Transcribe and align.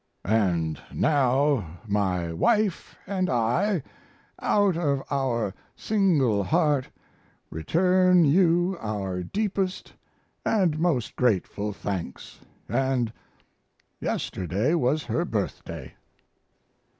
And 0.25 0.81
now 0.91 1.77
my 1.87 2.33
wife 2.33 2.95
and 3.05 3.29
I, 3.29 3.83
out 4.41 4.75
of 4.75 5.03
our 5.11 5.53
single 5.75 6.43
heart, 6.43 6.89
return 7.51 8.25
you 8.25 8.75
our 8.79 9.21
deepest 9.21 9.93
and 10.43 10.79
most 10.79 11.15
grateful 11.15 11.71
thanks, 11.71 12.39
and 12.67 13.13
yesterday 13.99 14.73
was 14.73 15.03
her 15.03 15.23
birthday. 15.23 15.93